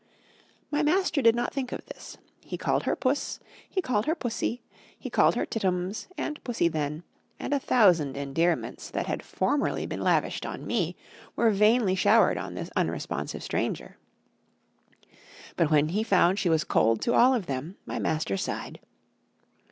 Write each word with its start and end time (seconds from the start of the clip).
My 0.71 0.81
master 0.81 1.21
did 1.21 1.35
not 1.35 1.53
think 1.53 1.71
of 1.71 1.85
this. 1.85 2.17
He 2.43 2.57
called 2.57 2.85
her 2.85 2.95
"Puss"; 2.95 3.39
he 3.69 3.83
called 3.83 4.07
her 4.07 4.15
"Pussy"; 4.15 4.63
he 4.97 5.11
called 5.11 5.35
her 5.35 5.45
"Tittums" 5.45 6.07
and 6.17 6.43
"Pussy 6.43 6.67
then"; 6.67 7.03
and 7.39 7.53
a 7.53 7.59
thousand 7.59 8.17
endearments 8.17 8.89
that 8.89 9.05
had 9.05 9.21
formerly 9.21 9.85
been 9.85 10.01
lavished 10.01 10.43
on 10.43 10.65
me 10.65 10.95
were 11.35 11.51
vainly 11.51 11.93
showered 11.93 12.39
on 12.39 12.55
this 12.55 12.71
unresponsive 12.75 13.43
stranger. 13.43 13.99
But 15.55 15.69
when 15.69 15.89
he 15.89 16.01
found 16.01 16.39
she 16.39 16.49
was 16.49 16.63
cold 16.63 16.99
to 17.01 17.13
all 17.13 17.35
of 17.35 17.45
them, 17.45 17.75
my 17.85 17.99
master 17.99 18.37
sighed. 18.37 18.79